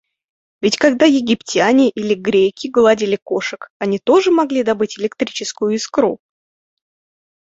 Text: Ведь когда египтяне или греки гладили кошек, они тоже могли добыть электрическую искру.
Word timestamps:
Ведь 0.61 0.77
когда 0.79 1.05
египтяне 1.05 1.91
или 1.91 2.15
греки 2.15 2.69
гладили 2.69 3.19
кошек, 3.21 3.69
они 3.77 3.99
тоже 3.99 4.31
могли 4.31 4.63
добыть 4.63 4.97
электрическую 4.97 5.75
искру. 5.75 6.19